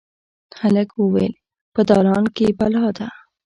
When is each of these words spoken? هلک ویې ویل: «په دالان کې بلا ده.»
هلک 0.59 0.89
ویې 0.97 1.07
ویل: 1.13 1.33
«په 1.73 1.81
دالان 1.89 2.25
کې 2.35 2.55
بلا 2.59 2.85
ده.» 2.97 3.07